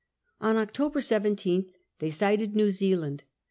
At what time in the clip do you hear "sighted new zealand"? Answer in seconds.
2.09-3.23